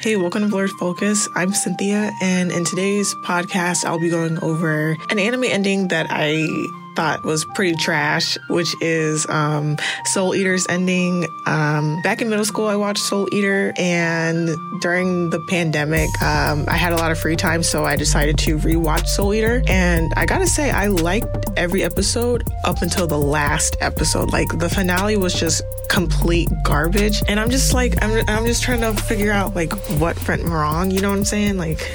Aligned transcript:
Hey, 0.00 0.16
welcome 0.16 0.48
to 0.48 0.48
Blerd 0.48 0.70
Focus. 0.78 1.28
I'm 1.34 1.52
Cynthia, 1.52 2.10
and 2.22 2.50
in 2.50 2.64
today's 2.64 3.14
podcast, 3.16 3.84
I'll 3.84 3.98
be 3.98 4.08
going 4.08 4.42
over 4.42 4.96
an 5.10 5.18
anime 5.18 5.44
ending 5.44 5.88
that 5.88 6.06
I 6.08 6.46
thought 6.94 7.24
was 7.24 7.44
pretty 7.44 7.74
trash, 7.76 8.38
which 8.48 8.74
is 8.80 9.26
um, 9.28 9.76
Soul 10.04 10.34
Eater's 10.34 10.66
ending. 10.68 11.26
Um, 11.46 12.00
back 12.02 12.20
in 12.20 12.28
middle 12.28 12.44
school, 12.44 12.66
I 12.66 12.76
watched 12.76 13.02
Soul 13.02 13.28
Eater, 13.32 13.72
and 13.76 14.50
during 14.80 15.30
the 15.30 15.40
pandemic, 15.48 16.08
um, 16.22 16.64
I 16.68 16.76
had 16.76 16.92
a 16.92 16.96
lot 16.96 17.10
of 17.10 17.18
free 17.18 17.36
time, 17.36 17.62
so 17.62 17.84
I 17.84 17.96
decided 17.96 18.38
to 18.38 18.58
rewatch 18.58 19.06
Soul 19.06 19.34
Eater. 19.34 19.62
And 19.66 20.12
I 20.16 20.26
gotta 20.26 20.46
say, 20.46 20.70
I 20.70 20.86
liked 20.86 21.46
every 21.56 21.82
episode 21.82 22.48
up 22.64 22.82
until 22.82 23.06
the 23.06 23.18
last 23.18 23.76
episode. 23.80 24.32
Like 24.32 24.48
the 24.58 24.68
finale 24.68 25.16
was 25.16 25.34
just 25.34 25.62
complete 25.88 26.48
garbage, 26.64 27.22
and 27.28 27.40
I'm 27.40 27.50
just 27.50 27.74
like, 27.74 28.02
I'm, 28.02 28.28
I'm 28.28 28.46
just 28.46 28.62
trying 28.62 28.80
to 28.80 28.94
figure 28.94 29.32
out 29.32 29.54
like 29.54 29.72
what 29.98 30.16
went 30.28 30.44
wrong. 30.44 30.90
You 30.90 31.00
know 31.00 31.10
what 31.10 31.18
I'm 31.18 31.24
saying? 31.24 31.56
Like 31.56 31.90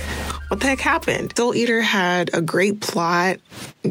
what 0.47 0.59
the 0.59 0.67
heck 0.67 0.79
happened? 0.79 1.35
Soul 1.35 1.55
Eater 1.55 1.81
had 1.81 2.29
a 2.33 2.41
great 2.41 2.81
plot, 2.81 3.37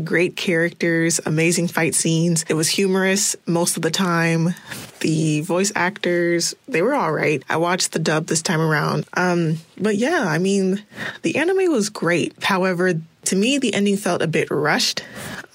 great 0.05 0.37
characters, 0.37 1.21
amazing 1.27 1.69
fight 1.69 1.95
scenes. 1.95 2.45
It 2.49 2.55
was 2.55 2.69
humorous 2.69 3.37
most 3.47 3.77
of 3.77 3.83
the 3.83 3.91
time. 3.91 4.55
The 5.01 5.41
voice 5.43 5.73
actors, 5.75 6.55
they 6.67 6.81
were 6.81 6.95
all 6.95 7.13
right. 7.13 7.43
I 7.49 7.57
watched 7.57 7.93
the 7.93 7.99
dub 7.99 8.27
this 8.27 8.43
time 8.43 8.61
around. 8.61 9.07
Um, 9.15 9.59
but 9.77 9.97
yeah, 9.97 10.25
I 10.27 10.39
mean, 10.39 10.83
the 11.23 11.37
anime 11.37 11.71
was 11.71 11.91
great. 11.91 12.43
However, 12.43 12.95
to 13.27 13.37
me, 13.37 13.59
the 13.59 13.75
ending 13.75 13.97
felt 13.97 14.23
a 14.23 14.27
bit 14.27 14.51
rushed. 14.51 15.03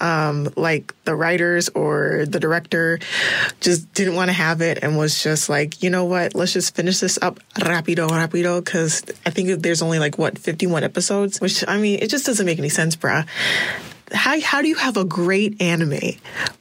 Um, 0.00 0.48
like 0.56 0.94
the 1.04 1.14
writers 1.14 1.68
or 1.70 2.24
the 2.26 2.40
director 2.40 3.00
just 3.60 3.92
didn't 3.92 4.14
want 4.14 4.30
to 4.30 4.32
have 4.32 4.62
it 4.62 4.78
and 4.82 4.96
was 4.96 5.22
just 5.22 5.50
like, 5.50 5.82
you 5.82 5.90
know 5.90 6.06
what, 6.06 6.34
let's 6.34 6.54
just 6.54 6.74
finish 6.74 7.00
this 7.00 7.18
up 7.20 7.38
rapido, 7.56 8.08
rapido, 8.08 8.64
because 8.64 9.04
I 9.26 9.30
think 9.30 9.62
there's 9.62 9.82
only 9.82 9.98
like, 9.98 10.16
what, 10.16 10.38
51 10.38 10.84
episodes? 10.84 11.38
Which, 11.38 11.62
I 11.68 11.76
mean, 11.76 11.98
it 12.00 12.08
just 12.08 12.24
doesn't 12.24 12.46
make 12.46 12.58
any 12.58 12.70
sense, 12.70 12.96
bruh 12.96 13.26
how 14.12 14.40
how 14.40 14.62
do 14.62 14.68
you 14.68 14.74
have 14.74 14.96
a 14.96 15.04
great 15.04 15.60
anime 15.62 16.16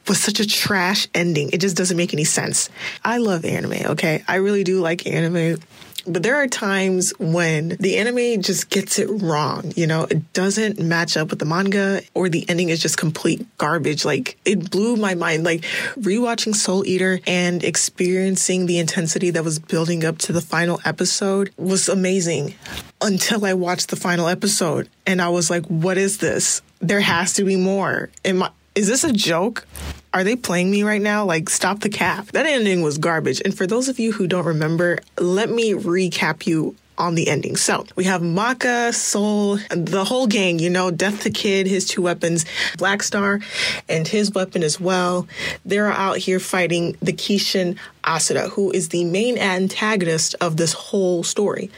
with 0.08 0.18
such 0.18 0.40
a 0.40 0.48
trash 0.48 1.08
ending? 1.14 1.50
It 1.52 1.62
just 1.62 1.76
doesn't 1.76 1.98
make 1.98 2.14
any 2.14 2.24
sense. 2.24 2.70
I 3.04 3.18
love 3.18 3.46
anime, 3.46 3.92
okay? 3.92 4.24
I 4.28 4.36
really 4.36 4.64
do 4.64 4.82
like 4.82 5.08
anime. 5.08 5.60
But 6.08 6.24
there 6.24 6.36
are 6.36 6.48
times 6.48 7.12
when 7.20 7.70
the 7.80 7.98
anime 7.98 8.42
just 8.42 8.70
gets 8.70 9.00
it 9.00 9.08
wrong. 9.08 9.72
You 9.76 9.88
know, 9.88 10.04
it 10.04 10.34
doesn't 10.34 10.80
match 10.80 11.18
up 11.18 11.30
with 11.30 11.40
the 11.40 11.46
manga 11.46 12.02
or 12.14 12.30
the 12.30 12.48
ending 12.50 12.70
is 12.70 12.82
just 12.82 12.98
complete 12.98 13.46
garbage. 13.58 14.06
Like 14.06 14.38
it 14.46 14.72
blew 14.72 14.96
my 14.96 15.16
mind. 15.16 15.44
Like 15.44 15.62
rewatching 16.00 16.56
Soul 16.56 16.86
Eater 16.86 17.20
and 17.28 17.64
experiencing 17.64 18.66
the 18.66 18.80
intensity 18.80 19.30
that 19.32 19.44
was 19.44 19.60
building 19.60 20.06
up 20.06 20.18
to 20.20 20.34
the 20.34 20.42
final 20.42 20.80
episode 20.86 21.52
was 21.58 21.90
amazing 21.90 22.56
until 23.02 23.46
I 23.46 23.54
watched 23.54 23.90
the 23.90 23.96
final 23.96 24.28
episode 24.28 24.90
and 25.06 25.22
I 25.22 25.30
was 25.30 25.50
like, 25.50 25.66
what 25.66 25.98
is 25.98 26.18
this? 26.18 26.62
There 26.80 27.02
has 27.02 27.34
to 27.34 27.44
be 27.44 27.56
more. 27.56 28.10
Am 28.26 28.44
I, 28.44 28.52
is 28.76 28.88
this 28.88 29.04
a 29.04 29.12
joke? 29.12 29.66
Are 30.14 30.24
they 30.24 30.36
playing 30.36 30.72
me 30.72 30.84
right 30.84 31.02
now? 31.02 31.24
Like, 31.24 31.50
stop 31.50 31.82
the 31.82 31.90
cap. 31.90 32.28
That 32.32 32.48
ending 32.48 32.82
was 32.82 32.98
garbage. 32.98 33.42
And 33.46 33.56
for 33.56 33.68
those 33.68 33.90
of 33.90 34.00
you 34.00 34.12
who 34.12 34.28
don't 34.28 34.46
remember, 34.46 35.00
let 35.20 35.50
me 35.50 35.74
recap 35.74 36.48
you 36.48 36.76
on 37.00 37.16
the 37.16 37.30
ending. 37.30 37.56
So 37.56 37.86
we 37.96 38.04
have 38.04 38.22
Maka, 38.22 38.94
Soul, 38.94 39.58
the 39.70 40.04
whole 40.04 40.28
gang, 40.28 40.60
you 40.60 40.70
know, 40.70 40.92
Death 40.92 41.24
the 41.24 41.32
Kid, 41.32 41.66
his 41.66 41.88
two 41.88 42.02
weapons, 42.02 42.46
Black 42.78 43.02
Star, 43.02 43.40
and 43.88 44.08
his 44.08 44.32
weapon 44.34 44.62
as 44.62 44.80
well. 44.80 45.28
They're 45.66 45.88
out 45.88 46.18
here 46.18 46.40
fighting 46.40 46.98
the 47.02 47.14
Kishin 47.14 47.78
Asura, 48.04 48.50
who 48.50 48.72
is 48.72 48.90
the 48.90 49.06
main 49.06 49.38
antagonist 49.38 50.36
of 50.42 50.58
this 50.58 50.74
whole 50.74 51.24
story. 51.24 51.72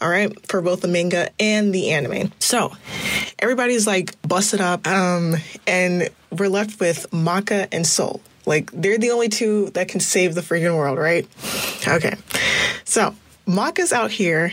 All 0.00 0.08
right, 0.08 0.32
for 0.48 0.62
both 0.62 0.80
the 0.80 0.88
manga 0.88 1.30
and 1.40 1.74
the 1.74 1.90
anime. 1.90 2.32
So 2.38 2.72
everybody's 3.38 3.86
like 3.86 4.20
busted 4.22 4.60
up, 4.60 4.86
um, 4.86 5.36
and 5.66 6.08
we're 6.30 6.48
left 6.48 6.80
with 6.80 7.12
Maka 7.12 7.68
and 7.72 7.86
Soul. 7.86 8.20
Like 8.46 8.70
they're 8.72 8.98
the 8.98 9.10
only 9.10 9.28
two 9.28 9.70
that 9.70 9.88
can 9.88 10.00
save 10.00 10.34
the 10.34 10.42
freaking 10.42 10.76
world, 10.76 10.98
right? 10.98 11.26
Okay. 11.86 12.14
So 12.84 13.14
Maka's 13.46 13.92
out 13.92 14.10
here 14.10 14.52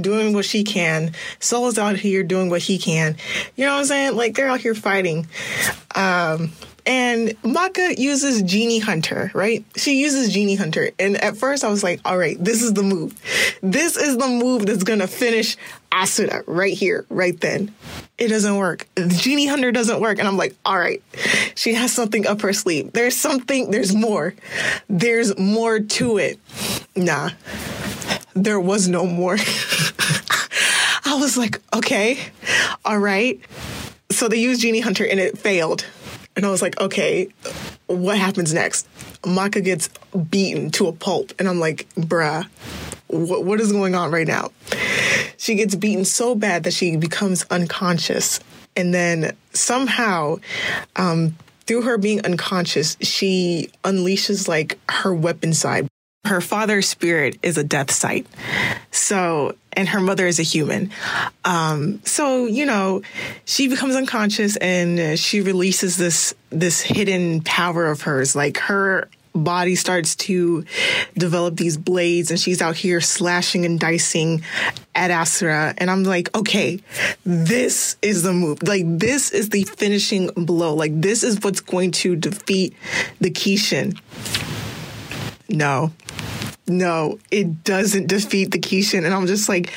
doing 0.00 0.32
what 0.32 0.44
she 0.44 0.64
can. 0.64 1.12
Soul 1.40 1.68
is 1.68 1.78
out 1.78 1.96
here 1.96 2.22
doing 2.22 2.50
what 2.50 2.62
he 2.62 2.78
can. 2.78 3.16
You 3.56 3.66
know 3.66 3.72
what 3.72 3.80
I'm 3.80 3.84
saying? 3.86 4.16
Like 4.16 4.34
they're 4.34 4.48
out 4.48 4.60
here 4.60 4.74
fighting. 4.74 5.26
Um, 5.94 6.52
and 6.86 7.34
Maka 7.42 7.94
uses 7.96 8.42
Genie 8.42 8.78
Hunter, 8.78 9.30
right? 9.34 9.64
She 9.76 10.00
uses 10.00 10.32
Genie 10.32 10.56
Hunter. 10.56 10.90
And 10.98 11.16
at 11.16 11.36
first 11.36 11.64
I 11.64 11.68
was 11.68 11.82
like, 11.82 12.00
all 12.04 12.18
right, 12.18 12.36
this 12.38 12.62
is 12.62 12.74
the 12.74 12.82
move. 12.82 13.18
This 13.62 13.96
is 13.96 14.18
the 14.18 14.28
move 14.28 14.66
that's 14.66 14.84
going 14.84 14.98
to 14.98 15.06
finish 15.06 15.56
Asura 15.92 16.42
right 16.46 16.74
here, 16.74 17.06
right 17.08 17.40
then. 17.40 17.74
It 18.18 18.28
doesn't 18.28 18.56
work. 18.56 18.86
Genie 19.08 19.46
Hunter 19.46 19.72
doesn't 19.72 20.00
work. 20.00 20.18
And 20.18 20.28
I'm 20.28 20.36
like, 20.36 20.54
all 20.66 20.78
right, 20.78 21.02
she 21.54 21.72
has 21.74 21.90
something 21.92 22.26
up 22.26 22.42
her 22.42 22.52
sleeve. 22.52 22.92
There's 22.92 23.16
something, 23.16 23.70
there's 23.70 23.94
more. 23.94 24.34
There's 24.88 25.38
more 25.38 25.80
to 25.80 26.18
it. 26.18 26.38
Nah, 26.94 27.30
there 28.34 28.60
was 28.60 28.88
no 28.88 29.06
more. 29.06 29.36
I 31.04 31.16
was 31.18 31.36
like, 31.36 31.60
okay, 31.74 32.18
all 32.84 32.98
right. 32.98 33.40
So 34.10 34.28
they 34.28 34.38
used 34.38 34.60
Genie 34.60 34.80
Hunter 34.80 35.06
and 35.06 35.20
it 35.20 35.38
failed. 35.38 35.86
And 36.36 36.44
I 36.44 36.50
was 36.50 36.60
like, 36.60 36.78
okay, 36.80 37.28
what 37.86 38.18
happens 38.18 38.52
next? 38.52 38.88
Maka 39.24 39.60
gets 39.60 39.88
beaten 40.30 40.70
to 40.72 40.88
a 40.88 40.92
pulp. 40.92 41.32
And 41.38 41.48
I'm 41.48 41.60
like, 41.60 41.88
bruh, 41.94 42.46
what, 43.06 43.44
what 43.44 43.60
is 43.60 43.72
going 43.72 43.94
on 43.94 44.10
right 44.10 44.26
now? 44.26 44.50
She 45.36 45.54
gets 45.54 45.74
beaten 45.74 46.04
so 46.04 46.34
bad 46.34 46.64
that 46.64 46.72
she 46.72 46.96
becomes 46.96 47.44
unconscious. 47.50 48.40
And 48.76 48.92
then 48.92 49.36
somehow, 49.52 50.38
um, 50.96 51.36
through 51.66 51.82
her 51.82 51.98
being 51.98 52.24
unconscious, 52.24 52.96
she 53.00 53.70
unleashes 53.84 54.48
like 54.48 54.78
her 54.90 55.14
weapon 55.14 55.54
side 55.54 55.88
her 56.24 56.40
father's 56.40 56.88
spirit 56.88 57.38
is 57.42 57.58
a 57.58 57.64
Death 57.64 57.90
Scythe. 57.90 58.26
So, 58.90 59.56
and 59.72 59.88
her 59.88 60.00
mother 60.00 60.26
is 60.26 60.38
a 60.38 60.42
human. 60.42 60.90
Um, 61.44 62.00
so, 62.04 62.46
you 62.46 62.64
know, 62.64 63.02
she 63.44 63.68
becomes 63.68 63.94
unconscious 63.94 64.56
and 64.56 65.18
she 65.18 65.40
releases 65.40 65.96
this, 65.96 66.34
this 66.50 66.80
hidden 66.80 67.42
power 67.42 67.86
of 67.86 68.02
hers. 68.02 68.34
Like 68.34 68.58
her 68.58 69.08
body 69.34 69.74
starts 69.74 70.14
to 70.14 70.64
develop 71.18 71.56
these 71.56 71.76
blades 71.76 72.30
and 72.30 72.38
she's 72.38 72.62
out 72.62 72.76
here 72.76 73.00
slashing 73.00 73.64
and 73.64 73.80
dicing 73.80 74.42
at 74.94 75.10
Asura. 75.10 75.74
And 75.76 75.90
I'm 75.90 76.04
like, 76.04 76.34
okay, 76.36 76.80
this 77.24 77.96
is 78.00 78.22
the 78.22 78.32
move. 78.32 78.62
Like, 78.62 78.84
this 78.86 79.32
is 79.32 79.50
the 79.50 79.64
finishing 79.64 80.28
blow. 80.36 80.74
Like, 80.74 80.98
this 81.00 81.22
is 81.22 81.40
what's 81.42 81.60
going 81.60 81.90
to 81.92 82.16
defeat 82.16 82.74
the 83.20 83.30
Kishin. 83.30 83.98
No, 85.48 85.92
no, 86.66 87.18
it 87.30 87.62
doesn't 87.62 88.06
defeat 88.06 88.50
the 88.50 88.58
Kishin. 88.58 89.04
And 89.04 89.12
I'm 89.12 89.26
just 89.26 89.48
like, 89.48 89.70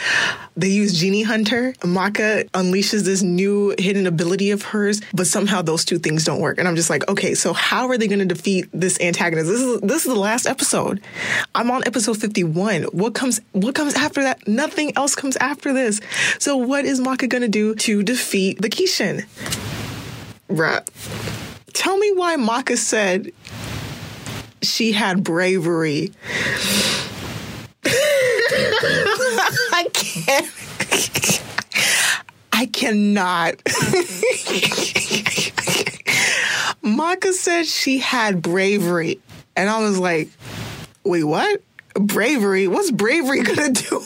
they 0.55 0.69
use 0.69 0.97
Genie 0.97 1.23
Hunter. 1.23 1.73
Maka 1.83 2.45
unleashes 2.53 3.03
this 3.03 3.21
new 3.21 3.75
hidden 3.77 4.07
ability 4.07 4.51
of 4.51 4.61
hers, 4.63 5.01
but 5.13 5.27
somehow 5.27 5.61
those 5.61 5.83
two 5.83 5.99
things 5.99 6.23
don't 6.23 6.39
work. 6.39 6.57
And 6.57 6.67
I'm 6.67 6.77
just 6.77 6.89
like, 6.89 7.07
okay, 7.09 7.35
so 7.35 7.51
how 7.51 7.89
are 7.89 7.97
they 7.97 8.07
going 8.07 8.19
to 8.19 8.25
defeat 8.25 8.69
this 8.71 8.99
antagonist? 9.01 9.49
This 9.49 9.59
is 9.59 9.81
this 9.81 10.05
is 10.05 10.13
the 10.13 10.19
last 10.19 10.45
episode. 10.45 11.01
I'm 11.53 11.69
on 11.71 11.83
episode 11.85 12.17
51. 12.17 12.83
What 12.83 13.13
comes 13.13 13.41
what 13.51 13.75
comes 13.75 13.93
after 13.93 14.23
that? 14.23 14.47
Nothing 14.47 14.95
else 14.95 15.13
comes 15.13 15.35
after 15.37 15.73
this. 15.73 15.99
So 16.39 16.55
what 16.55 16.85
is 16.85 17.01
Maka 17.01 17.27
going 17.27 17.43
to 17.43 17.49
do 17.49 17.75
to 17.75 18.01
defeat 18.01 18.61
the 18.61 18.69
Kishin? 18.69 19.25
Right. 20.47 20.89
Tell 21.73 21.97
me 21.97 22.11
why 22.13 22.37
Maka 22.37 22.77
said 22.77 23.31
she 24.67 24.91
had 24.91 25.23
bravery. 25.23 26.11
I 29.73 29.87
can't. 29.93 31.41
I 32.53 32.65
cannot. 32.65 33.61
Maka 36.81 37.33
said 37.33 37.65
she 37.67 37.99
had 37.99 38.41
bravery. 38.41 39.19
And 39.55 39.69
I 39.69 39.79
was 39.79 39.99
like, 39.99 40.29
wait, 41.03 41.23
what? 41.23 41.61
Bravery? 41.93 42.67
What's 42.67 42.91
bravery 42.91 43.43
gonna 43.43 43.71
do? 43.71 43.99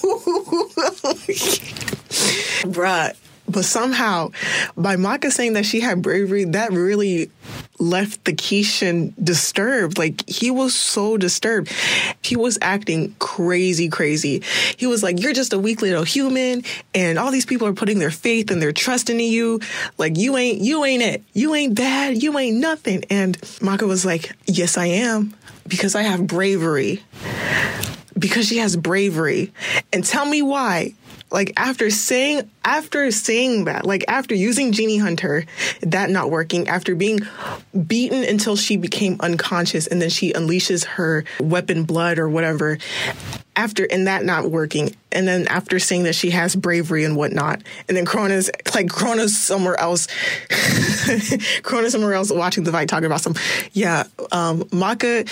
Bruh. 2.68 3.16
But 3.48 3.66
somehow, 3.66 4.32
by 4.78 4.96
Maka 4.96 5.32
saying 5.32 5.54
that 5.54 5.66
she 5.66 5.82
had 5.82 6.02
bravery, 6.02 6.46
that 6.46 6.72
really 6.72 7.30
left 7.80 8.26
the 8.26 8.34
Kishin 8.34 9.14
disturbed. 9.24 9.98
Like 9.98 10.28
he 10.30 10.52
was 10.52 10.76
so 10.76 11.18
disturbed. 11.18 11.72
He 12.22 12.36
was 12.36 12.58
acting 12.62 13.16
crazy, 13.20 13.90
crazy. 13.90 14.44
He 14.78 14.88
was 14.88 15.02
like, 15.04 15.20
You're 15.20 15.34
just 15.34 15.54
a 15.54 15.60
weak 15.60 15.82
little 15.82 16.04
human, 16.04 16.64
and 16.94 17.18
all 17.18 17.32
these 17.32 17.46
people 17.46 17.68
are 17.68 17.74
putting 17.74 18.00
their 18.00 18.12
faith 18.12 18.52
and 18.52 18.62
their 18.62 18.72
trust 18.72 19.10
into 19.10 19.24
you. 19.24 19.60
Like 19.98 20.18
you 20.18 20.38
ain't 20.38 20.62
you 20.62 20.84
ain't 20.86 21.04
it. 21.04 21.24
You 21.34 21.56
ain't 21.56 21.76
bad. 21.76 22.22
You 22.22 22.38
ain't 22.38 22.58
nothing. 22.58 23.04
And 23.10 23.38
Maka 23.62 23.88
was 23.88 24.06
like, 24.06 24.32
Yes, 24.46 24.78
I 24.78 24.86
am, 24.88 25.34
because 25.68 25.96
I 25.96 26.04
have 26.04 26.28
bravery. 26.28 27.02
because 28.18 28.48
she 28.48 28.58
has 28.58 28.76
bravery. 28.76 29.52
And 29.92 30.04
tell 30.04 30.26
me 30.26 30.42
why 30.42 30.94
like 31.32 31.54
after 31.58 31.90
saying 31.90 32.50
after 32.64 33.10
saying 33.12 33.66
that 33.66 33.86
like 33.86 34.04
after 34.08 34.36
using 34.36 34.72
genie 34.72 34.98
hunter 34.98 35.46
that 35.82 36.10
not 36.10 36.30
working 36.30 36.68
after 36.68 36.94
being 36.94 37.20
beaten 37.88 38.24
until 38.24 38.56
she 38.56 38.78
became 38.78 39.18
unconscious 39.22 39.88
and 39.88 40.02
then 40.02 40.10
she 40.10 40.34
unleashes 40.34 40.86
her 40.86 41.24
weapon 41.40 41.84
blood 41.84 42.20
or 42.20 42.30
whatever 42.30 42.78
after 43.56 43.86
and 43.92 44.08
that 44.08 44.24
not 44.24 44.50
working 44.50 44.96
and 45.12 45.28
then 45.28 45.46
after 45.48 45.78
saying 45.78 46.04
that 46.04 46.16
she 46.16 46.30
has 46.30 46.56
bravery 46.56 47.04
and 47.04 47.18
whatnot 47.18 47.62
and 47.88 47.98
then 47.98 48.06
Krona's 48.06 48.50
like 48.74 48.88
Krona's 48.88 49.38
somewhere 49.38 49.78
else 49.78 50.08
Krona's 50.48 51.92
somewhere 51.92 52.14
else 52.14 52.32
watching 52.32 52.64
the 52.64 52.72
fight 52.72 52.88
talking 52.88 53.06
about 53.06 53.22
some 53.22 53.36
yeah 53.74 54.04
um 54.32 54.64
Maka 54.72 55.26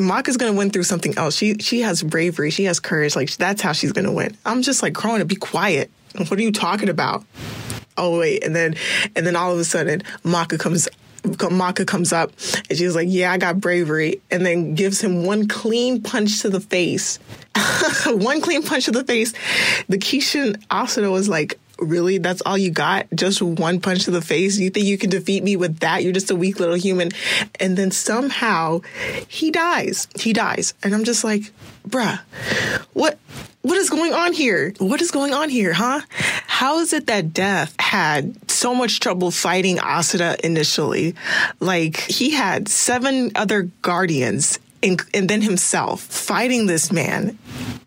Maka's 0.00 0.36
gonna 0.38 0.54
win 0.54 0.70
through 0.70 0.84
something 0.84 1.16
else. 1.18 1.36
She 1.36 1.54
she 1.58 1.80
has 1.82 2.02
bravery. 2.02 2.50
She 2.50 2.64
has 2.64 2.80
courage. 2.80 3.14
Like 3.14 3.30
that's 3.36 3.60
how 3.60 3.72
she's 3.72 3.92
gonna 3.92 4.12
win. 4.12 4.36
I'm 4.46 4.62
just 4.62 4.82
like 4.82 4.94
Krona 4.94 5.26
be 5.26 5.36
quiet. 5.36 5.90
What 6.16 6.32
are 6.32 6.42
you 6.42 6.52
talking 6.52 6.88
about? 6.88 7.24
Oh 7.96 8.18
wait 8.18 8.44
and 8.44 8.56
then 8.56 8.76
and 9.14 9.26
then 9.26 9.36
all 9.36 9.52
of 9.52 9.58
a 9.58 9.64
sudden 9.64 10.02
Maka 10.24 10.56
comes 10.56 10.88
Maka 11.50 11.84
comes 11.84 12.12
up 12.12 12.30
and 12.68 12.78
she's 12.78 12.94
like, 12.94 13.08
Yeah, 13.10 13.32
I 13.32 13.38
got 13.38 13.60
bravery. 13.60 14.20
And 14.30 14.44
then 14.44 14.74
gives 14.74 15.00
him 15.00 15.24
one 15.24 15.48
clean 15.48 16.02
punch 16.02 16.42
to 16.42 16.50
the 16.50 16.60
face. 16.60 17.18
one 18.06 18.40
clean 18.40 18.62
punch 18.62 18.86
to 18.86 18.90
the 18.90 19.04
face. 19.04 19.32
The 19.88 19.98
Kishin 19.98 20.62
Asura 20.70 21.10
was 21.10 21.28
like, 21.28 21.58
Really? 21.78 22.18
That's 22.18 22.42
all 22.42 22.58
you 22.58 22.70
got? 22.70 23.06
Just 23.14 23.40
one 23.40 23.80
punch 23.80 24.04
to 24.04 24.10
the 24.10 24.22
face? 24.22 24.58
You 24.58 24.70
think 24.70 24.86
you 24.86 24.98
can 24.98 25.10
defeat 25.10 25.44
me 25.44 25.56
with 25.56 25.78
that? 25.78 26.02
You're 26.02 26.12
just 26.12 26.30
a 26.30 26.36
weak 26.36 26.58
little 26.58 26.74
human. 26.74 27.10
And 27.60 27.76
then 27.76 27.92
somehow 27.92 28.80
he 29.28 29.52
dies. 29.52 30.08
He 30.18 30.32
dies. 30.32 30.74
And 30.82 30.92
I'm 30.92 31.04
just 31.04 31.22
like, 31.22 31.52
bruh, 31.88 32.18
what 32.94 33.18
what 33.62 33.76
is 33.76 33.90
going 33.90 34.14
on 34.14 34.32
here? 34.32 34.72
What 34.78 35.02
is 35.02 35.10
going 35.10 35.34
on 35.34 35.50
here, 35.50 35.72
huh? 35.72 36.00
How 36.46 36.78
is 36.78 36.92
it 36.92 37.06
that 37.06 37.34
Death 37.34 37.74
had 37.78 38.47
so 38.58 38.74
much 38.74 39.00
trouble 39.00 39.30
fighting 39.30 39.78
Asura 39.78 40.36
initially? 40.42 41.14
Like, 41.60 41.96
he 42.00 42.30
had 42.30 42.68
seven 42.68 43.32
other 43.34 43.70
guardians 43.82 44.58
and, 44.82 45.00
and 45.14 45.28
then 45.28 45.42
himself 45.42 46.02
fighting 46.02 46.66
this 46.66 46.92
man. 46.92 47.38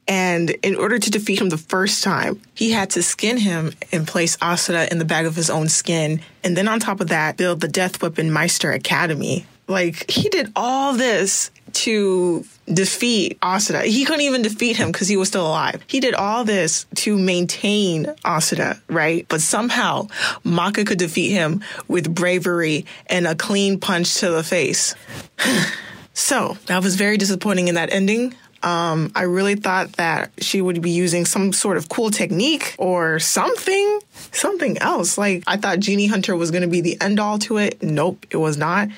And 0.08 0.50
in 0.50 0.76
order 0.76 1.00
to 1.00 1.12
defeat 1.12 1.40
him 1.40 1.50
the 1.50 1.58
first 1.58 2.04
time, 2.04 2.42
he 2.54 2.72
had 2.72 2.90
to 2.92 3.04
skin 3.04 3.38
him 3.38 3.72
and 3.92 4.08
place 4.08 4.38
Asura 4.42 4.88
in 4.92 4.98
the 4.98 5.06
bag 5.06 5.26
of 5.26 5.36
his 5.36 5.50
own 5.50 5.70
skin. 5.70 6.22
And 6.44 6.58
then 6.58 6.68
on 6.68 6.80
top 6.80 7.00
of 7.00 7.10
that, 7.10 7.38
build 7.38 7.62
the 7.62 7.68
Death 7.68 8.02
Weapon 8.02 8.32
Meister 8.32 8.72
Academy. 8.72 9.46
Like, 9.68 10.10
he 10.10 10.28
did 10.28 10.52
all 10.56 10.94
this 10.94 11.52
to 11.74 12.44
defeat 12.74 13.38
Asura. 13.42 13.84
He 13.84 14.06
couldn't 14.06 14.22
even 14.22 14.42
defeat 14.42 14.78
him 14.78 14.92
because 14.92 15.08
he 15.08 15.18
was 15.18 15.28
still 15.28 15.48
alive. 15.48 15.84
He 15.88 16.00
did 16.00 16.14
all 16.14 16.44
this 16.44 16.86
to 16.96 17.18
maintain 17.18 18.14
Asura, 18.26 18.82
right? 18.88 19.26
But 19.28 19.42
somehow 19.42 20.08
Maka 20.44 20.86
could 20.86 21.00
defeat 21.00 21.32
him 21.32 21.64
with 21.88 22.14
bravery 22.14 22.86
and 23.08 23.28
a 23.28 23.36
clean 23.36 23.80
punch 23.80 24.16
to 24.16 24.30
the 24.30 24.44
face. 24.44 24.96
so 26.14 26.58
that 26.68 26.84
was 26.84 26.96
very 26.96 27.18
disappointing 27.18 27.68
in 27.68 27.76
that 27.76 27.92
ending. 27.92 28.36
Um, 28.64 29.12
I 29.16 29.24
really 29.24 29.56
thought 29.56 29.94
that 29.94 30.32
she 30.40 30.62
would 30.62 30.82
be 30.82 30.92
using 30.92 31.26
some 31.26 31.54
sort 31.54 31.78
of 31.78 31.90
cool 31.90 32.12
technique 32.12 32.76
or 32.78 33.20
something, 33.20 34.00
something 34.32 34.78
else. 34.78 35.18
Like 35.18 35.44
I 35.48 35.58
thought 35.58 35.80
Genie 35.80 36.08
Hunter 36.08 36.36
was 36.36 36.52
going 36.52 36.62
to 36.62 36.68
be 36.68 36.82
the 36.82 37.00
end 37.02 37.20
all 37.20 37.40
to 37.40 37.58
it. 37.58 37.82
Nope, 37.82 38.26
it 38.30 38.38
was 38.38 38.58
not. 38.58 38.90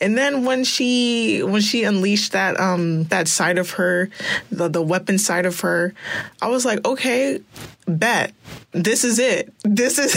And 0.00 0.16
then 0.16 0.44
when 0.44 0.64
she 0.64 1.42
when 1.42 1.60
she 1.60 1.84
unleashed 1.84 2.32
that 2.32 2.58
um 2.60 3.04
that 3.04 3.28
side 3.28 3.58
of 3.58 3.72
her, 3.72 4.10
the 4.50 4.68
the 4.68 4.82
weapon 4.82 5.18
side 5.18 5.46
of 5.46 5.60
her, 5.60 5.94
I 6.40 6.48
was 6.48 6.64
like, 6.64 6.86
okay, 6.86 7.40
bet 7.88 8.34
this 8.72 9.02
is 9.04 9.18
it. 9.18 9.52
This 9.64 9.98
is 9.98 10.12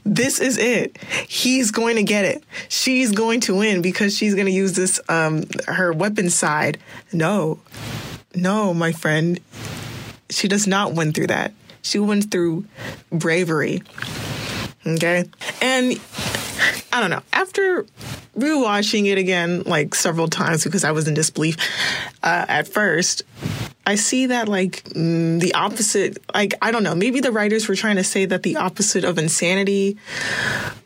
this 0.04 0.40
is 0.40 0.58
it. 0.58 0.98
He's 1.28 1.70
going 1.70 1.96
to 1.96 2.02
get 2.02 2.24
it. 2.24 2.44
She's 2.68 3.12
going 3.12 3.40
to 3.40 3.56
win 3.56 3.82
because 3.82 4.16
she's 4.16 4.34
going 4.34 4.46
to 4.46 4.52
use 4.52 4.74
this 4.74 5.00
um 5.08 5.44
her 5.66 5.92
weapon 5.92 6.30
side. 6.30 6.78
No. 7.12 7.60
No, 8.34 8.74
my 8.74 8.92
friend. 8.92 9.40
She 10.28 10.48
does 10.48 10.66
not 10.66 10.92
win 10.92 11.12
through 11.12 11.28
that. 11.28 11.52
She 11.82 11.98
wins 11.98 12.26
through 12.26 12.66
bravery. 13.10 13.82
Okay? 14.84 15.24
And 15.62 16.00
I 16.92 17.00
don't 17.00 17.10
know. 17.10 17.22
After 17.32 17.86
rewatching 18.36 19.06
it 19.06 19.18
again 19.18 19.62
like 19.62 19.94
several 19.94 20.28
times 20.28 20.64
because 20.64 20.84
I 20.84 20.92
was 20.92 21.08
in 21.08 21.14
disbelief 21.14 21.56
uh, 22.22 22.44
at 22.48 22.68
first, 22.68 23.22
I 23.86 23.94
see 23.94 24.26
that 24.26 24.48
like 24.48 24.82
mm, 24.90 25.40
the 25.40 25.54
opposite, 25.54 26.18
like, 26.34 26.54
I 26.60 26.72
don't 26.72 26.82
know, 26.82 26.96
maybe 26.96 27.20
the 27.20 27.30
writers 27.30 27.68
were 27.68 27.76
trying 27.76 27.96
to 27.96 28.04
say 28.04 28.26
that 28.26 28.42
the 28.42 28.56
opposite 28.56 29.04
of 29.04 29.16
insanity 29.16 29.96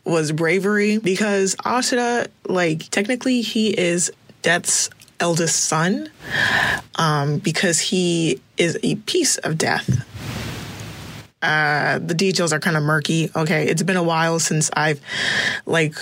was 0.05 0.31
bravery 0.31 0.99
because 0.99 1.55
Asura, 1.65 2.27
like, 2.47 2.89
technically 2.91 3.41
he 3.41 3.77
is 3.77 4.11
Death's 4.43 4.91
eldest 5.19 5.65
son 5.65 6.09
um, 6.95 7.39
because 7.39 7.79
he 7.79 8.39
is 8.57 8.77
a 8.83 8.95
piece 8.95 9.37
of 9.37 9.57
Death. 9.57 10.05
Uh, 11.41 11.97
the 11.97 12.13
details 12.13 12.53
are 12.53 12.59
kind 12.59 12.77
of 12.77 12.83
murky. 12.83 13.31
Okay, 13.35 13.67
it's 13.67 13.81
been 13.81 13.97
a 13.97 14.03
while 14.03 14.39
since 14.39 14.69
I've 14.73 15.01
like 15.65 15.95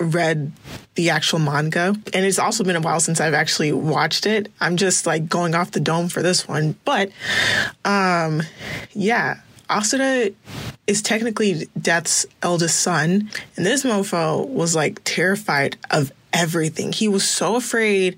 read 0.00 0.50
the 0.94 1.10
actual 1.10 1.38
manga. 1.38 1.94
And 2.12 2.26
it's 2.26 2.38
also 2.38 2.64
been 2.64 2.76
a 2.76 2.80
while 2.80 3.00
since 3.00 3.20
I've 3.20 3.34
actually 3.34 3.72
watched 3.72 4.26
it. 4.26 4.50
I'm 4.60 4.76
just 4.76 5.06
like 5.06 5.28
going 5.28 5.54
off 5.54 5.72
the 5.72 5.80
dome 5.80 6.08
for 6.08 6.22
this 6.22 6.46
one. 6.46 6.76
But 6.84 7.10
um 7.84 8.42
yeah, 8.92 9.40
Asura 9.68 10.30
is 10.86 11.02
technically 11.02 11.68
Death's 11.80 12.26
eldest 12.42 12.80
son. 12.80 13.30
And 13.56 13.66
this 13.66 13.84
mofo 13.84 14.46
was 14.48 14.74
like 14.74 15.00
terrified 15.04 15.76
of 15.90 16.12
everything. 16.34 16.92
He 16.92 17.08
was 17.08 17.26
so 17.26 17.56
afraid 17.56 18.16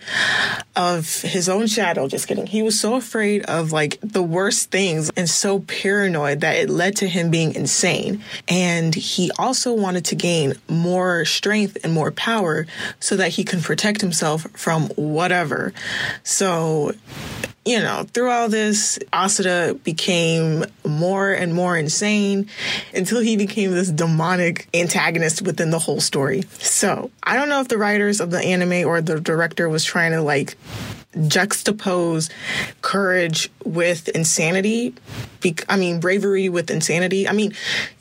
of 0.75 1.21
his 1.21 1.49
own 1.49 1.67
shadow. 1.67 2.09
Just 2.09 2.27
kidding. 2.27 2.47
He 2.47 2.63
was 2.63 2.81
so 2.81 2.95
afraid 2.95 3.45
of 3.45 3.71
like 3.71 3.99
the 4.03 4.23
worst 4.23 4.71
things 4.71 5.11
and 5.17 5.29
so 5.29 5.61
paranoid 5.61 6.41
that 6.41 6.57
it 6.57 6.71
led 6.71 6.97
to 6.97 7.09
him 7.09 7.31
being 7.31 7.55
insane. 7.55 8.23
And 8.49 8.95
he 8.95 9.31
also 9.39 9.73
wanted 9.75 10.07
to 10.07 10.15
gain 10.17 10.55
more 10.69 11.25
strength 11.25 11.77
and 11.85 11.93
more 11.93 12.11
power 12.11 12.67
so 12.99 13.17
that 13.17 13.31
he 13.33 13.45
can 13.45 13.61
protect 13.61 14.01
himself 14.01 14.47
from 14.53 14.89
whatever. 14.97 15.73
So 16.25 16.93
you 17.67 17.81
know, 17.81 18.07
through 18.15 18.31
all 18.31 18.49
this, 18.49 18.99
Asura 19.13 19.75
became 19.75 20.65
more 20.85 21.33
and 21.33 21.53
more 21.53 21.77
insane 21.77 22.49
until 22.95 23.21
he 23.21 23.37
became 23.37 23.73
this 23.73 23.91
demonic 23.91 24.69
antagonist 24.73 25.43
within 25.43 25.71
the 25.71 25.79
whole 25.81 26.01
story. 26.01 26.45
So 26.59 27.11
I 27.25 27.35
don't 27.37 27.49
know 27.49 27.61
if 27.61 27.67
the 27.67 27.77
writers 27.77 28.21
of 28.21 28.31
the 28.31 28.39
anime 28.39 28.87
or 28.89 29.01
the 29.01 29.21
director 29.21 29.69
was 29.69 29.85
trying 29.85 30.13
to 30.13 30.23
like 30.23 30.57
juxtapose 31.17 32.31
courage 32.83 33.51
with 33.65 34.09
insanity. 34.11 34.95
I 35.69 35.77
mean, 35.77 36.01
bravery 36.01 36.49
with 36.49 36.71
insanity. 36.71 37.29
I 37.29 37.33
mean, 37.33 37.53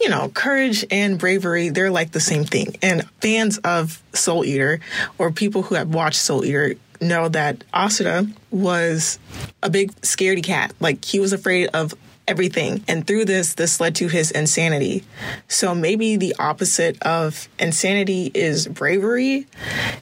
you 0.01 0.09
know, 0.09 0.29
courage 0.29 0.85
and 0.91 1.17
bravery, 1.17 1.69
they're 1.69 1.91
like 1.91 2.11
the 2.11 2.19
same 2.19 2.43
thing. 2.43 2.75
And 2.81 3.09
fans 3.21 3.57
of 3.59 4.01
Soul 4.13 4.45
Eater 4.45 4.79
or 5.17 5.31
people 5.31 5.63
who 5.63 5.75
have 5.75 5.93
watched 5.93 6.19
Soul 6.19 6.43
Eater 6.45 6.75
know 7.05 7.29
that 7.29 7.63
Asura 7.73 8.27
was 8.51 9.19
a 9.63 9.69
big 9.69 9.93
scaredy 10.01 10.43
cat. 10.43 10.73
Like 10.79 11.05
he 11.05 11.19
was 11.19 11.33
afraid 11.33 11.67
of 11.73 11.93
everything. 12.27 12.83
And 12.87 13.05
through 13.05 13.25
this, 13.25 13.53
this 13.53 13.79
led 13.79 13.95
to 13.95 14.07
his 14.07 14.31
insanity. 14.31 15.03
So 15.47 15.75
maybe 15.75 16.17
the 16.17 16.35
opposite 16.39 17.01
of 17.03 17.47
insanity 17.59 18.31
is 18.33 18.67
bravery. 18.67 19.47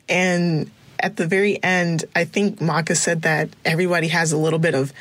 And 0.08 0.72
at 1.00 1.18
the 1.18 1.28
very 1.28 1.62
end, 1.62 2.06
I 2.16 2.24
think 2.24 2.62
Maka 2.62 2.96
said 2.96 3.24
that 3.24 3.50
everybody 3.66 4.08
has 4.08 4.32
a 4.32 4.38
little 4.38 4.60
bit 4.60 4.74
of 4.74 4.94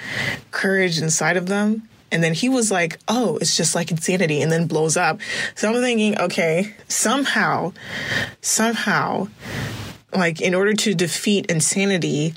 courage 0.50 1.00
inside 1.00 1.36
of 1.36 1.46
them. 1.46 1.88
And 2.10 2.22
then 2.22 2.34
he 2.34 2.50
was 2.50 2.70
like, 2.70 2.98
oh, 3.08 3.38
it's 3.38 3.56
just 3.56 3.74
like 3.74 3.90
insanity, 3.90 4.42
and 4.42 4.52
then 4.52 4.66
blows 4.66 4.98
up. 4.98 5.18
So 5.54 5.72
I'm 5.72 5.80
thinking, 5.80 6.18
okay, 6.20 6.74
somehow, 6.86 7.72
somehow, 8.42 9.28
like 10.12 10.40
in 10.40 10.54
order 10.54 10.74
to 10.74 10.94
defeat 10.94 11.46
insanity, 11.46 12.34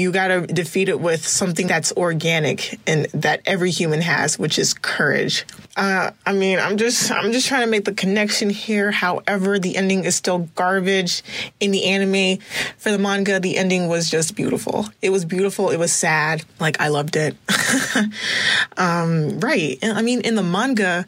you 0.00 0.10
got 0.10 0.28
to 0.28 0.46
defeat 0.46 0.88
it 0.88 0.98
with 0.98 1.26
something 1.26 1.66
that's 1.66 1.92
organic 1.92 2.80
and 2.86 3.04
that 3.12 3.42
every 3.44 3.70
human 3.70 4.00
has, 4.00 4.38
which 4.38 4.58
is 4.58 4.72
courage. 4.72 5.44
Uh, 5.76 6.10
I 6.26 6.32
mean, 6.32 6.58
I'm 6.58 6.78
just 6.78 7.10
I'm 7.10 7.32
just 7.32 7.46
trying 7.46 7.62
to 7.62 7.66
make 7.66 7.84
the 7.84 7.92
connection 7.92 8.50
here. 8.50 8.90
However, 8.90 9.58
the 9.58 9.76
ending 9.76 10.04
is 10.04 10.16
still 10.16 10.48
garbage 10.54 11.22
in 11.60 11.70
the 11.70 11.84
anime. 11.84 12.40
For 12.78 12.90
the 12.90 12.98
manga, 12.98 13.38
the 13.38 13.56
ending 13.56 13.88
was 13.88 14.10
just 14.10 14.34
beautiful. 14.34 14.88
It 15.02 15.10
was 15.10 15.24
beautiful. 15.24 15.70
It 15.70 15.78
was 15.78 15.92
sad. 15.92 16.44
Like 16.58 16.80
I 16.80 16.88
loved 16.88 17.16
it. 17.16 17.36
um, 18.76 19.38
right. 19.40 19.78
I 19.82 20.02
mean, 20.02 20.22
in 20.22 20.34
the 20.34 20.42
manga, 20.42 21.04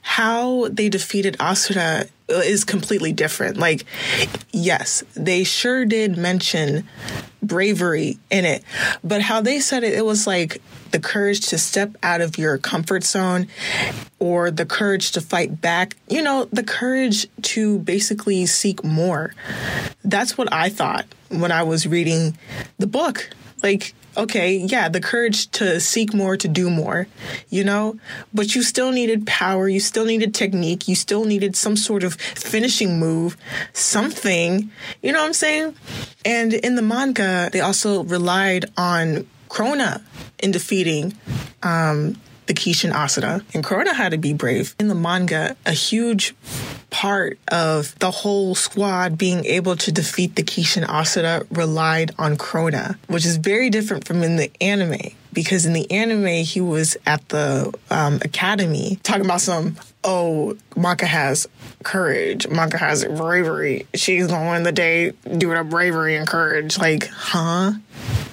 how 0.00 0.68
they 0.68 0.88
defeated 0.88 1.36
Asura 1.38 2.06
is 2.40 2.64
completely 2.64 3.12
different. 3.12 3.56
Like, 3.56 3.84
yes, 4.52 5.04
they 5.14 5.44
sure 5.44 5.84
did 5.84 6.16
mention 6.16 6.88
bravery 7.42 8.18
in 8.30 8.44
it. 8.44 8.62
But 9.02 9.22
how 9.22 9.40
they 9.40 9.60
said 9.60 9.84
it, 9.84 9.94
it 9.94 10.04
was 10.04 10.26
like 10.26 10.62
the 10.92 11.00
courage 11.00 11.48
to 11.48 11.58
step 11.58 11.96
out 12.02 12.20
of 12.20 12.38
your 12.38 12.58
comfort 12.58 13.04
zone 13.04 13.48
or 14.18 14.50
the 14.50 14.66
courage 14.66 15.12
to 15.12 15.20
fight 15.20 15.60
back. 15.60 15.96
You 16.08 16.22
know, 16.22 16.46
the 16.52 16.62
courage 16.62 17.26
to 17.42 17.78
basically 17.80 18.46
seek 18.46 18.84
more. 18.84 19.34
That's 20.04 20.38
what 20.38 20.52
I 20.52 20.68
thought 20.68 21.06
when 21.30 21.50
I 21.50 21.62
was 21.62 21.86
reading 21.86 22.36
the 22.78 22.86
book. 22.86 23.30
Like, 23.62 23.94
okay, 24.16 24.56
yeah, 24.56 24.88
the 24.88 25.00
courage 25.00 25.50
to 25.52 25.80
seek 25.80 26.14
more, 26.14 26.36
to 26.36 26.48
do 26.48 26.70
more, 26.70 27.06
you 27.48 27.64
know? 27.64 27.98
But 28.32 28.54
you 28.54 28.62
still 28.62 28.92
needed 28.92 29.26
power, 29.26 29.68
you 29.68 29.80
still 29.80 30.04
needed 30.04 30.34
technique, 30.34 30.88
you 30.88 30.94
still 30.94 31.24
needed 31.24 31.56
some 31.56 31.76
sort 31.76 32.04
of 32.04 32.14
finishing 32.14 32.98
move, 32.98 33.36
something, 33.72 34.70
you 35.02 35.12
know 35.12 35.20
what 35.20 35.26
I'm 35.26 35.32
saying? 35.32 35.74
And 36.24 36.52
in 36.52 36.74
the 36.76 36.82
manga, 36.82 37.50
they 37.52 37.60
also 37.60 38.04
relied 38.04 38.66
on 38.76 39.26
Krona 39.48 40.02
in 40.38 40.50
defeating 40.50 41.14
um, 41.62 42.20
the 42.46 42.54
Kishin 42.54 42.92
Asura. 42.92 43.42
And 43.54 43.64
Krona 43.64 43.92
had 43.94 44.10
to 44.12 44.18
be 44.18 44.32
brave. 44.32 44.74
In 44.78 44.88
the 44.88 44.94
manga, 44.94 45.56
a 45.66 45.72
huge 45.72 46.34
part 46.92 47.38
of 47.48 47.98
the 47.98 48.10
whole 48.10 48.54
squad 48.54 49.18
being 49.18 49.44
able 49.46 49.74
to 49.74 49.90
defeat 49.90 50.36
the 50.36 50.42
Kishin 50.42 50.86
Asura 50.86 51.44
relied 51.50 52.12
on 52.18 52.36
Krona, 52.36 52.96
which 53.08 53.24
is 53.26 53.38
very 53.38 53.70
different 53.70 54.06
from 54.06 54.22
in 54.22 54.36
the 54.36 54.52
anime. 54.60 55.00
Because 55.32 55.64
in 55.64 55.72
the 55.72 55.90
anime, 55.90 56.44
he 56.44 56.60
was 56.60 56.98
at 57.06 57.26
the 57.30 57.72
um, 57.90 58.16
academy 58.16 58.98
talking 59.02 59.24
about 59.24 59.40
some, 59.40 59.76
oh, 60.04 60.58
Maka 60.76 61.06
has 61.06 61.48
courage. 61.82 62.46
Maka 62.48 62.76
has 62.76 63.06
bravery. 63.06 63.86
She's 63.94 64.26
gonna 64.26 64.50
win 64.50 64.62
the 64.62 64.72
day 64.72 65.12
doing 65.38 65.56
to 65.56 65.64
bravery 65.64 66.16
and 66.16 66.26
courage. 66.26 66.78
Like, 66.78 67.08
huh? 67.08 67.72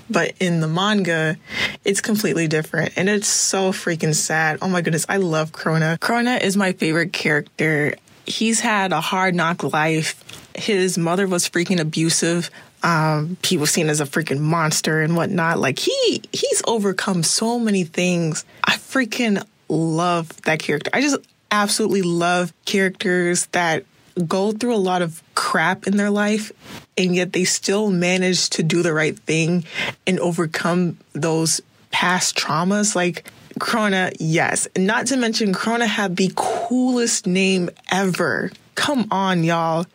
But 0.10 0.34
in 0.42 0.60
the 0.60 0.68
manga, 0.68 1.38
it's 1.86 2.02
completely 2.02 2.50
different. 2.50 2.98
And 2.98 3.08
it's 3.08 3.28
so 3.28 3.72
freaking 3.72 4.14
sad. 4.14 4.58
Oh 4.62 4.68
my 4.68 4.82
goodness, 4.82 5.06
I 5.08 5.18
love 5.18 5.54
Krona. 5.54 5.98
Krona 6.00 6.42
is 6.42 6.58
my 6.58 6.74
favorite 6.74 7.14
character. 7.14 7.96
He's 8.30 8.60
had 8.60 8.94
a 8.94 9.02
hard 9.02 9.36
knock 9.36 9.64
life. 9.64 10.24
His 10.56 10.98
mother 10.98 11.28
was 11.28 11.50
freaking 11.50 11.80
abusive. 11.80 12.50
Um, 12.84 13.38
he 13.44 13.58
was 13.58 13.72
seen 13.72 13.90
as 13.90 14.00
a 14.00 14.06
freaking 14.06 14.40
monster 14.40 15.02
and 15.02 15.16
whatnot. 15.16 15.60
Like 15.60 15.80
he 15.80 16.22
he's 16.32 16.62
overcome 16.68 17.24
so 17.24 17.60
many 17.60 17.84
things. 17.84 18.46
I 18.64 18.78
freaking 18.78 19.44
love 19.68 20.42
that 20.44 20.60
character. 20.60 20.90
I 20.94 21.02
just 21.02 21.18
absolutely 21.52 22.04
love 22.04 22.54
characters 22.66 23.48
that 23.48 23.86
go 24.28 24.52
through 24.52 24.76
a 24.76 24.78
lot 24.78 25.02
of 25.02 25.24
crap 25.36 25.88
in 25.88 25.98
their 25.98 26.10
life 26.10 26.52
and 26.98 27.16
yet 27.16 27.34
they 27.34 27.46
still 27.46 27.90
manage 27.90 28.50
to 28.50 28.64
do 28.64 28.84
the 28.84 28.94
right 28.94 29.18
thing 29.20 29.64
and 30.06 30.20
overcome 30.20 30.98
those 31.14 31.62
past 31.92 32.38
traumas 32.38 32.96
like 32.96 33.32
Krona, 33.58 34.16
yes. 34.20 34.68
Not 34.78 35.08
to 35.08 35.18
mention 35.18 35.54
Krona 35.54 35.88
had 35.88 36.16
the 36.16 36.32
coolest 36.36 37.26
name 37.26 37.70
ever. 37.90 38.52
Come 38.76 39.08
on, 39.12 39.44
y'all. 39.44 39.86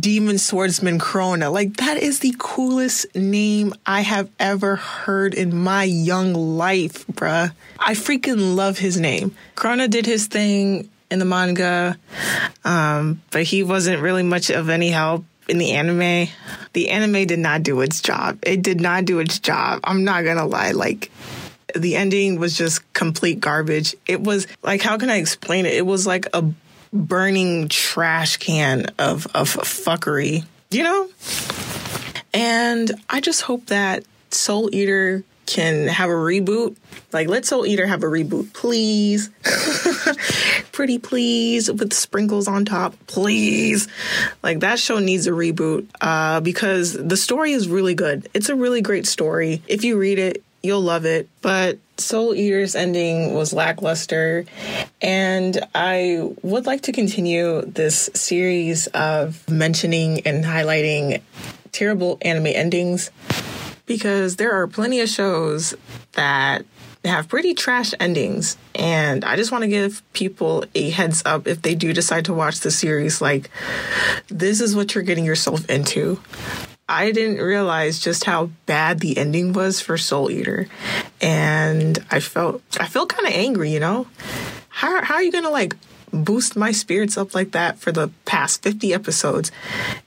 Demon 0.00 0.36
Swordsman 0.36 0.98
Krona. 0.98 1.50
Like, 1.50 1.78
that 1.78 1.96
is 1.96 2.20
the 2.20 2.34
coolest 2.38 3.06
name 3.14 3.72
I 3.86 4.02
have 4.02 4.28
ever 4.38 4.76
heard 4.76 5.32
in 5.32 5.56
my 5.56 5.84
young 5.84 6.34
life, 6.34 7.06
bruh. 7.06 7.52
I 7.78 7.94
freaking 7.94 8.54
love 8.54 8.78
his 8.78 8.98
name. 8.98 9.34
Krona 9.56 9.88
did 9.88 10.04
his 10.04 10.26
thing 10.26 10.90
in 11.10 11.18
the 11.18 11.24
manga, 11.24 11.96
um, 12.64 13.22
but 13.30 13.44
he 13.44 13.62
wasn't 13.62 14.02
really 14.02 14.22
much 14.22 14.50
of 14.50 14.68
any 14.68 14.90
help 14.90 15.24
in 15.48 15.56
the 15.56 15.72
anime. 15.72 16.28
The 16.74 16.90
anime 16.90 17.26
did 17.26 17.38
not 17.38 17.62
do 17.62 17.80
its 17.80 18.02
job. 18.02 18.38
It 18.42 18.60
did 18.60 18.82
not 18.82 19.06
do 19.06 19.18
its 19.20 19.38
job. 19.38 19.80
I'm 19.84 20.04
not 20.04 20.24
gonna 20.24 20.46
lie. 20.46 20.72
Like, 20.72 21.10
the 21.74 21.96
ending 21.96 22.38
was 22.38 22.56
just 22.56 22.92
complete 22.92 23.40
garbage. 23.40 23.94
It 24.06 24.22
was 24.22 24.46
like, 24.62 24.82
how 24.82 24.98
can 24.98 25.10
I 25.10 25.16
explain 25.16 25.66
it? 25.66 25.74
It 25.74 25.86
was 25.86 26.06
like 26.06 26.26
a 26.32 26.44
burning 26.92 27.68
trash 27.68 28.36
can 28.38 28.86
of, 28.98 29.26
of 29.34 29.48
fuckery, 29.54 30.44
you 30.70 30.82
know? 30.82 31.08
And 32.32 32.92
I 33.08 33.20
just 33.20 33.42
hope 33.42 33.66
that 33.66 34.04
Soul 34.30 34.70
Eater 34.72 35.24
can 35.48 35.88
have 35.88 36.10
a 36.10 36.14
reboot. 36.14 36.76
Like, 37.10 37.28
let 37.28 37.46
Soul 37.46 37.66
Eater 37.66 37.86
have 37.86 38.02
a 38.02 38.06
reboot, 38.06 38.52
please. 38.52 39.30
Pretty 40.72 40.98
please, 40.98 41.72
with 41.72 41.94
sprinkles 41.94 42.46
on 42.46 42.66
top, 42.66 42.94
please. 43.06 43.88
Like, 44.42 44.60
that 44.60 44.78
show 44.78 44.98
needs 44.98 45.26
a 45.26 45.30
reboot 45.30 45.88
uh, 46.02 46.40
because 46.40 46.92
the 46.92 47.16
story 47.16 47.52
is 47.52 47.66
really 47.66 47.94
good. 47.94 48.28
It's 48.34 48.50
a 48.50 48.54
really 48.54 48.82
great 48.82 49.06
story. 49.06 49.62
If 49.66 49.84
you 49.84 49.98
read 49.98 50.18
it, 50.18 50.44
you'll 50.68 50.82
love 50.82 51.04
it. 51.04 51.28
But 51.42 51.78
Soul 51.96 52.34
Eater's 52.34 52.76
ending 52.76 53.34
was 53.34 53.52
lackluster, 53.52 54.44
and 55.02 55.58
I 55.74 56.30
would 56.42 56.66
like 56.66 56.82
to 56.82 56.92
continue 56.92 57.62
this 57.62 58.08
series 58.14 58.86
of 58.88 59.48
mentioning 59.50 60.20
and 60.20 60.44
highlighting 60.44 61.22
terrible 61.72 62.18
anime 62.22 62.46
endings 62.46 63.10
because 63.86 64.36
there 64.36 64.52
are 64.52 64.66
plenty 64.68 65.00
of 65.00 65.08
shows 65.08 65.74
that 66.12 66.64
have 67.04 67.28
pretty 67.28 67.54
trash 67.54 67.94
endings. 67.98 68.56
And 68.74 69.24
I 69.24 69.36
just 69.36 69.50
want 69.50 69.62
to 69.62 69.68
give 69.68 70.02
people 70.12 70.64
a 70.74 70.90
heads 70.90 71.22
up 71.24 71.46
if 71.46 71.62
they 71.62 71.74
do 71.74 71.92
decide 71.92 72.26
to 72.26 72.34
watch 72.34 72.60
the 72.60 72.70
series 72.70 73.20
like, 73.20 73.50
this 74.28 74.60
is 74.60 74.76
what 74.76 74.94
you're 74.94 75.04
getting 75.04 75.24
yourself 75.24 75.68
into. 75.70 76.20
I 76.88 77.12
didn't 77.12 77.44
realize 77.44 77.98
just 77.98 78.24
how 78.24 78.50
bad 78.64 79.00
the 79.00 79.18
ending 79.18 79.52
was 79.52 79.80
for 79.80 79.98
Soul 79.98 80.30
Eater. 80.30 80.68
And 81.20 82.02
I 82.10 82.20
felt 82.20 82.62
I 82.80 82.86
felt 82.86 83.10
kind 83.10 83.26
of 83.26 83.34
angry, 83.34 83.70
you 83.70 83.80
know? 83.80 84.06
How 84.68 85.02
how 85.04 85.16
are 85.16 85.22
you 85.22 85.30
going 85.30 85.44
to 85.44 85.50
like 85.50 85.74
boost 86.12 86.56
my 86.56 86.72
spirits 86.72 87.18
up 87.18 87.34
like 87.34 87.50
that 87.50 87.78
for 87.78 87.92
the 87.92 88.10
past 88.24 88.62
50 88.62 88.94
episodes 88.94 89.52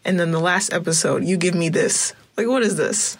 and 0.04 0.20
then 0.20 0.32
the 0.32 0.40
last 0.40 0.74
episode 0.74 1.24
you 1.24 1.38
give 1.38 1.54
me 1.54 1.70
this? 1.70 2.14
Like 2.36 2.48
what 2.48 2.64
is 2.64 2.78
this? 2.78 3.18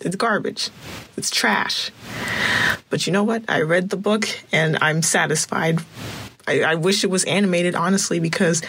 It's 0.00 0.16
garbage. 0.16 0.70
It's 1.18 1.30
trash. 1.30 1.90
But 2.88 3.06
you 3.06 3.12
know 3.12 3.24
what? 3.24 3.44
I 3.48 3.60
read 3.60 3.90
the 3.90 3.96
book 3.96 4.26
and 4.52 4.78
I'm 4.80 5.02
satisfied. 5.02 5.80
I, 6.46 6.62
I 6.62 6.74
wish 6.74 7.04
it 7.04 7.10
was 7.10 7.24
animated, 7.24 7.74
honestly, 7.74 8.20
because 8.20 8.62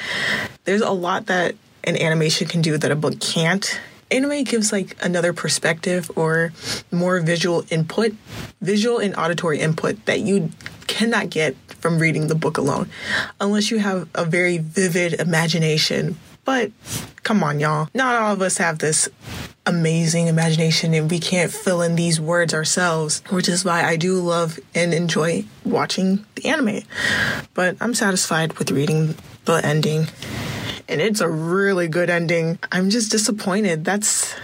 there's 0.63 0.81
a 0.81 0.91
lot 0.91 1.25
that 1.25 1.55
an 1.85 2.01
animation 2.01 2.47
can 2.47 2.61
do 2.61 2.77
that 2.77 2.91
a 2.91 2.95
book 2.95 3.19
can't. 3.19 3.79
Anime 4.11 4.43
gives 4.43 4.71
like 4.71 4.95
another 5.03 5.33
perspective 5.33 6.11
or 6.15 6.51
more 6.91 7.19
visual 7.21 7.63
input, 7.69 8.13
visual 8.61 8.99
and 8.99 9.15
auditory 9.15 9.59
input 9.59 10.03
that 10.05 10.19
you 10.19 10.51
cannot 10.87 11.29
get 11.29 11.55
from 11.79 11.99
reading 11.99 12.27
the 12.27 12.35
book 12.35 12.57
alone, 12.57 12.89
unless 13.39 13.71
you 13.71 13.79
have 13.79 14.07
a 14.13 14.25
very 14.25 14.57
vivid 14.57 15.13
imagination. 15.13 16.17
But 16.43 16.71
come 17.23 17.43
on, 17.43 17.59
y'all. 17.59 17.89
Not 17.93 18.15
all 18.15 18.33
of 18.33 18.41
us 18.41 18.57
have 18.57 18.77
this 18.77 19.09
amazing 19.65 20.27
imagination 20.27 20.93
and 20.93 21.09
we 21.09 21.19
can't 21.19 21.51
fill 21.51 21.81
in 21.81 21.95
these 21.95 22.21
words 22.21 22.53
ourselves, 22.53 23.23
which 23.29 23.49
is 23.49 23.65
why 23.65 23.83
I 23.83 23.95
do 23.95 24.19
love 24.19 24.59
and 24.75 24.93
enjoy 24.93 25.45
watching 25.63 26.23
the 26.35 26.45
anime. 26.45 26.81
But 27.55 27.77
I'm 27.81 27.95
satisfied 27.95 28.53
with 28.59 28.69
reading 28.69 29.15
the 29.45 29.65
ending 29.65 30.07
and 30.87 31.01
it's 31.01 31.21
a 31.21 31.29
really 31.29 31.87
good 31.87 32.09
ending. 32.09 32.59
I'm 32.71 32.89
just 32.89 33.11
disappointed. 33.11 33.85
That's 33.85 34.35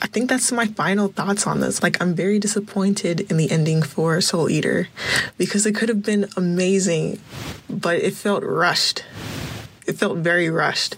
I 0.00 0.06
think 0.06 0.30
that's 0.30 0.52
my 0.52 0.66
final 0.66 1.08
thoughts 1.08 1.46
on 1.46 1.60
this. 1.60 1.82
Like, 1.82 2.00
I'm 2.00 2.14
very 2.14 2.38
disappointed 2.38 3.30
in 3.30 3.36
the 3.36 3.50
ending 3.50 3.82
for 3.82 4.20
Soul 4.20 4.48
Eater 4.48 4.88
because 5.36 5.66
it 5.66 5.74
could 5.74 5.88
have 5.88 6.02
been 6.02 6.28
amazing, 6.36 7.20
but 7.68 7.96
it 7.96 8.14
felt 8.14 8.44
rushed. 8.44 9.04
It 9.86 9.94
felt 9.94 10.18
very 10.18 10.50
rushed. 10.50 10.96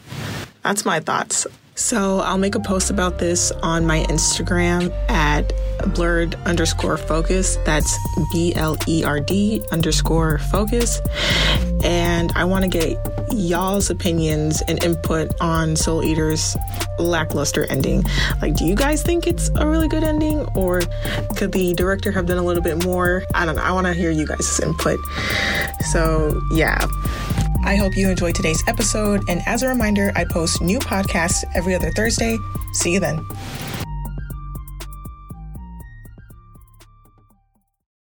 That's 0.63 0.85
my 0.85 1.01
thoughts. 1.01 1.47
So 1.75 2.19
I'll 2.21 2.39
make 2.39 2.55
a 2.55 2.61
post 2.61 2.91
about 2.91 3.19
this 3.19 3.53
on 3.63 3.87
my 3.87 4.01
Instagram 4.05 4.93
at 5.09 5.49
blerd 5.95 6.43
underscore 6.45 6.99
focus. 6.99 7.57
That's 7.65 7.97
B 8.33 8.53
L 8.55 8.77
E 8.87 9.03
R 9.03 9.19
D 9.19 9.63
underscore 9.73 10.39
focus. 10.39 11.01
And 11.83 12.31
I 12.33 12.45
want 12.45 12.65
to 12.65 12.69
get 12.69 13.20
y'all's 13.33 13.91
opinions 13.91 14.63
and 14.69 14.83
input 14.83 15.33
on 15.41 15.77
Soul 15.77 16.05
Eater's 16.05 16.57
lackluster 16.99 17.65
ending. 17.67 18.05
Like, 18.41 18.57
do 18.57 18.65
you 18.65 18.75
guys 18.75 19.03
think 19.03 19.27
it's 19.27 19.51
a 19.57 19.67
really 19.67 19.89
good 19.89 20.05
ending, 20.05 20.47
or 20.55 20.81
could 21.37 21.53
the 21.53 21.75
director 21.75 22.11
have 22.13 22.27
done 22.27 22.39
a 22.39 22.45
little 22.45 22.63
bit 22.63 22.85
more? 22.85 23.25
I 23.35 23.47
don't 23.47 23.57
know. 23.57 23.63
I 23.63 23.73
want 23.73 23.87
to 23.87 23.93
hear 23.95 24.11
you 24.11 24.27
guys' 24.27 24.61
input. 24.61 24.99
So, 25.93 26.41
yeah. 26.53 26.87
I 27.63 27.77
hope 27.77 27.95
you 27.97 28.09
enjoyed 28.09 28.35
today's 28.35 28.65
episode. 28.67 29.29
And 29.29 29.43
as 29.47 29.63
a 29.63 29.69
reminder, 29.69 30.13
I 30.17 30.25
post 30.25 30.63
new 30.63 30.79
podcasts 30.79 31.45
every 31.55 31.75
other 31.75 31.91
Thursday. 31.91 32.39
See 32.73 32.93
you 32.93 33.01
then. 33.01 33.27